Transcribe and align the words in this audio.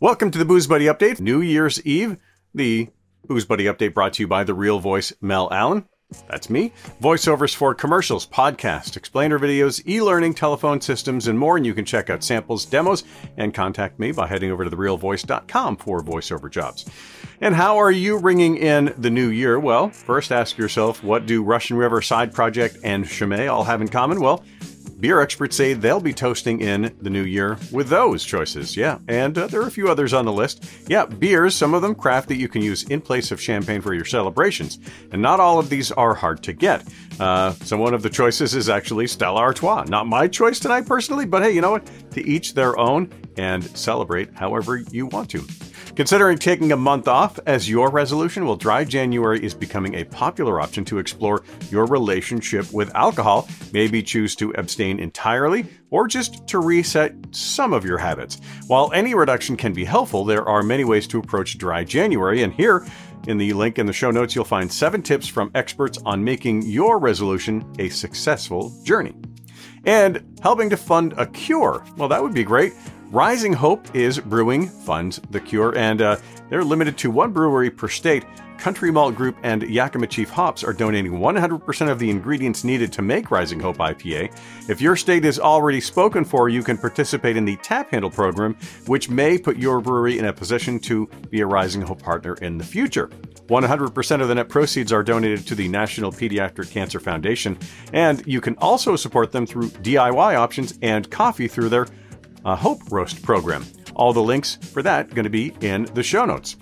Welcome 0.00 0.30
to 0.30 0.38
the 0.38 0.44
Booze 0.44 0.68
Buddy 0.68 0.84
Update, 0.84 1.18
New 1.18 1.40
Year's 1.40 1.84
Eve. 1.84 2.18
The 2.54 2.88
Booze 3.26 3.44
Buddy 3.44 3.64
Update 3.64 3.94
brought 3.94 4.12
to 4.12 4.22
you 4.22 4.28
by 4.28 4.44
the 4.44 4.54
real 4.54 4.78
voice 4.78 5.12
Mel 5.20 5.48
Allen. 5.52 5.88
That's 6.28 6.48
me. 6.48 6.72
Voiceovers 7.02 7.52
for 7.52 7.74
commercials, 7.74 8.24
podcasts, 8.24 8.96
explainer 8.96 9.40
videos, 9.40 9.84
e-learning, 9.88 10.34
telephone 10.34 10.80
systems, 10.80 11.26
and 11.26 11.36
more. 11.36 11.56
And 11.56 11.66
you 11.66 11.74
can 11.74 11.84
check 11.84 12.10
out 12.10 12.22
samples, 12.22 12.64
demos, 12.64 13.02
and 13.36 13.52
contact 13.52 13.98
me 13.98 14.12
by 14.12 14.28
heading 14.28 14.52
over 14.52 14.64
to 14.64 14.70
therealvoice.com 14.70 15.78
for 15.78 16.00
voiceover 16.00 16.48
jobs. 16.48 16.88
And 17.40 17.56
how 17.56 17.76
are 17.78 17.90
you 17.90 18.18
ringing 18.18 18.56
in 18.56 18.94
the 18.98 19.10
new 19.10 19.30
year? 19.30 19.58
Well, 19.58 19.88
first 19.90 20.30
ask 20.30 20.56
yourself, 20.56 21.02
what 21.02 21.26
do 21.26 21.42
Russian 21.42 21.76
River 21.76 22.02
Side 22.02 22.32
Project 22.32 22.76
and 22.84 23.04
Chimay 23.04 23.48
all 23.48 23.64
have 23.64 23.80
in 23.80 23.88
common? 23.88 24.20
Well, 24.20 24.44
Beer 25.00 25.20
experts 25.20 25.56
say 25.56 25.74
they'll 25.74 26.00
be 26.00 26.12
toasting 26.12 26.60
in 26.60 26.96
the 27.00 27.10
new 27.10 27.22
year 27.22 27.56
with 27.70 27.88
those 27.88 28.24
choices. 28.24 28.76
Yeah, 28.76 28.98
and 29.06 29.38
uh, 29.38 29.46
there 29.46 29.60
are 29.60 29.68
a 29.68 29.70
few 29.70 29.88
others 29.88 30.12
on 30.12 30.24
the 30.24 30.32
list. 30.32 30.68
Yeah, 30.88 31.06
beers, 31.06 31.54
some 31.54 31.72
of 31.72 31.82
them 31.82 31.94
craft 31.94 32.28
that 32.28 32.36
you 32.36 32.48
can 32.48 32.62
use 32.62 32.82
in 32.84 33.00
place 33.00 33.30
of 33.30 33.40
champagne 33.40 33.80
for 33.80 33.94
your 33.94 34.04
celebrations. 34.04 34.80
And 35.12 35.22
not 35.22 35.38
all 35.38 35.60
of 35.60 35.70
these 35.70 35.92
are 35.92 36.14
hard 36.14 36.42
to 36.42 36.52
get. 36.52 36.84
Uh, 37.20 37.52
so 37.52 37.76
one 37.76 37.94
of 37.94 38.02
the 38.02 38.10
choices 38.10 38.54
is 38.54 38.68
actually 38.68 39.06
Stella 39.06 39.40
Artois. 39.40 39.84
Not 39.84 40.08
my 40.08 40.26
choice 40.26 40.58
tonight 40.58 40.86
personally, 40.86 41.26
but 41.26 41.42
hey, 41.42 41.52
you 41.52 41.60
know 41.60 41.70
what? 41.70 41.88
To 42.12 42.26
each 42.26 42.54
their 42.54 42.76
own 42.76 43.12
and 43.36 43.64
celebrate 43.76 44.34
however 44.34 44.78
you 44.78 45.06
want 45.06 45.30
to. 45.30 45.44
Considering 45.98 46.38
taking 46.38 46.70
a 46.70 46.76
month 46.76 47.08
off 47.08 47.40
as 47.44 47.68
your 47.68 47.90
resolution, 47.90 48.46
well, 48.46 48.54
dry 48.54 48.84
January 48.84 49.44
is 49.44 49.52
becoming 49.52 49.96
a 49.96 50.04
popular 50.04 50.60
option 50.60 50.84
to 50.84 51.00
explore 51.00 51.42
your 51.72 51.86
relationship 51.86 52.72
with 52.72 52.94
alcohol. 52.94 53.48
Maybe 53.72 54.00
choose 54.00 54.36
to 54.36 54.54
abstain 54.54 55.00
entirely 55.00 55.66
or 55.90 56.06
just 56.06 56.46
to 56.46 56.60
reset 56.60 57.16
some 57.32 57.72
of 57.72 57.84
your 57.84 57.98
habits. 57.98 58.38
While 58.68 58.92
any 58.92 59.12
reduction 59.16 59.56
can 59.56 59.72
be 59.72 59.84
helpful, 59.84 60.24
there 60.24 60.48
are 60.48 60.62
many 60.62 60.84
ways 60.84 61.08
to 61.08 61.18
approach 61.18 61.58
dry 61.58 61.82
January, 61.82 62.44
and 62.44 62.54
here 62.54 62.86
in 63.26 63.36
the 63.36 63.52
link 63.52 63.76
in 63.80 63.86
the 63.86 63.92
show 63.92 64.12
notes, 64.12 64.36
you'll 64.36 64.44
find 64.44 64.72
seven 64.72 65.02
tips 65.02 65.26
from 65.26 65.50
experts 65.56 65.98
on 66.06 66.22
making 66.22 66.62
your 66.62 67.00
resolution 67.00 67.68
a 67.80 67.88
successful 67.88 68.72
journey. 68.84 69.16
And 69.84 70.38
helping 70.42 70.70
to 70.70 70.76
fund 70.76 71.14
a 71.16 71.26
cure. 71.26 71.84
Well, 71.96 72.08
that 72.08 72.22
would 72.22 72.34
be 72.34 72.44
great. 72.44 72.74
Rising 73.10 73.54
Hope 73.54 73.94
is 73.94 74.20
brewing 74.20 74.68
funds 74.68 75.18
the 75.30 75.40
cure, 75.40 75.74
and 75.78 76.02
uh, 76.02 76.16
they're 76.50 76.62
limited 76.62 76.98
to 76.98 77.10
one 77.10 77.32
brewery 77.32 77.70
per 77.70 77.88
state. 77.88 78.26
Country 78.58 78.90
Malt 78.90 79.14
Group 79.14 79.34
and 79.42 79.62
Yakima 79.62 80.08
Chief 80.08 80.28
Hops 80.28 80.62
are 80.62 80.74
donating 80.74 81.12
100% 81.12 81.90
of 81.90 81.98
the 81.98 82.10
ingredients 82.10 82.64
needed 82.64 82.92
to 82.92 83.00
make 83.00 83.30
Rising 83.30 83.60
Hope 83.60 83.78
IPA. 83.78 84.36
If 84.68 84.82
your 84.82 84.94
state 84.94 85.24
is 85.24 85.40
already 85.40 85.80
spoken 85.80 86.22
for, 86.22 86.50
you 86.50 86.62
can 86.62 86.76
participate 86.76 87.38
in 87.38 87.46
the 87.46 87.56
Tap 87.58 87.92
Handle 87.92 88.10
program, 88.10 88.58
which 88.86 89.08
may 89.08 89.38
put 89.38 89.56
your 89.56 89.80
brewery 89.80 90.18
in 90.18 90.26
a 90.26 90.32
position 90.32 90.78
to 90.80 91.06
be 91.30 91.40
a 91.40 91.46
Rising 91.46 91.80
Hope 91.80 92.02
partner 92.02 92.34
in 92.34 92.58
the 92.58 92.64
future. 92.64 93.08
100% 93.46 94.20
of 94.20 94.28
the 94.28 94.34
net 94.34 94.50
proceeds 94.50 94.92
are 94.92 95.02
donated 95.02 95.46
to 95.46 95.54
the 95.54 95.68
National 95.68 96.12
Pediatric 96.12 96.70
Cancer 96.70 97.00
Foundation, 97.00 97.56
and 97.94 98.22
you 98.26 98.42
can 98.42 98.54
also 98.58 98.96
support 98.96 99.32
them 99.32 99.46
through 99.46 99.70
DIY 99.70 100.36
options 100.36 100.78
and 100.82 101.10
coffee 101.10 101.48
through 101.48 101.70
their 101.70 101.86
Hope 102.56 102.80
Roast 102.90 103.22
program. 103.22 103.64
All 103.94 104.12
the 104.12 104.22
links 104.22 104.56
for 104.56 104.82
that 104.82 105.10
going 105.10 105.24
to 105.24 105.30
be 105.30 105.54
in 105.60 105.84
the 105.94 106.02
show 106.02 106.24
notes. 106.24 106.56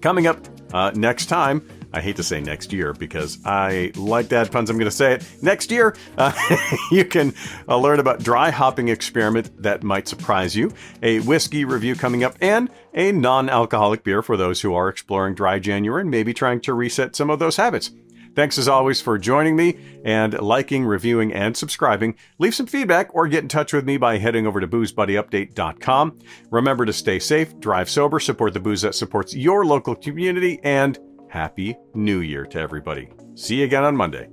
Coming 0.00 0.26
up 0.26 0.38
uh, 0.72 0.90
next 0.94 1.26
time, 1.26 1.66
I 1.92 2.00
hate 2.00 2.16
to 2.16 2.22
say 2.22 2.40
next 2.40 2.72
year 2.72 2.92
because 2.92 3.38
I 3.44 3.92
like 3.96 4.28
that 4.28 4.50
puns. 4.50 4.68
I'm 4.68 4.76
going 4.76 4.90
to 4.90 4.94
say 4.94 5.14
it 5.14 5.26
next 5.40 5.70
year. 5.70 5.96
Uh, 6.18 6.32
you 6.90 7.04
can 7.04 7.34
uh, 7.68 7.78
learn 7.78 8.00
about 8.00 8.22
dry 8.22 8.50
hopping 8.50 8.88
experiment 8.88 9.62
that 9.62 9.82
might 9.82 10.08
surprise 10.08 10.54
you, 10.54 10.72
a 11.02 11.20
whiskey 11.20 11.64
review 11.64 11.94
coming 11.94 12.22
up, 12.22 12.36
and 12.40 12.68
a 12.92 13.12
non-alcoholic 13.12 14.04
beer 14.04 14.22
for 14.22 14.36
those 14.36 14.60
who 14.60 14.74
are 14.74 14.88
exploring 14.88 15.34
dry 15.34 15.58
January 15.58 16.02
and 16.02 16.10
maybe 16.10 16.34
trying 16.34 16.60
to 16.60 16.74
reset 16.74 17.16
some 17.16 17.30
of 17.30 17.38
those 17.38 17.56
habits. 17.56 17.90
Thanks 18.36 18.58
as 18.58 18.68
always 18.68 19.00
for 19.00 19.16
joining 19.18 19.56
me 19.56 19.78
and 20.04 20.38
liking, 20.40 20.84
reviewing, 20.84 21.32
and 21.32 21.56
subscribing. 21.56 22.14
Leave 22.38 22.54
some 22.54 22.66
feedback 22.66 23.08
or 23.14 23.26
get 23.26 23.42
in 23.42 23.48
touch 23.48 23.72
with 23.72 23.86
me 23.86 23.96
by 23.96 24.18
heading 24.18 24.46
over 24.46 24.60
to 24.60 24.68
boozebuddyupdate.com. 24.68 26.18
Remember 26.50 26.84
to 26.84 26.92
stay 26.92 27.18
safe, 27.18 27.58
drive 27.58 27.88
sober, 27.88 28.20
support 28.20 28.52
the 28.52 28.60
booze 28.60 28.82
that 28.82 28.94
supports 28.94 29.34
your 29.34 29.64
local 29.64 29.96
community, 29.96 30.60
and 30.62 30.98
Happy 31.30 31.76
New 31.94 32.20
Year 32.20 32.44
to 32.46 32.60
everybody. 32.60 33.08
See 33.34 33.56
you 33.56 33.64
again 33.64 33.84
on 33.84 33.96
Monday. 33.96 34.28